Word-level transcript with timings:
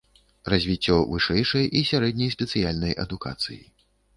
Развіццё 0.53 0.95
вышэйшай 1.11 1.69
і 1.81 1.83
сярэдняй 1.91 2.33
спецыяльнай 2.37 2.99
адукацыі. 3.05 3.63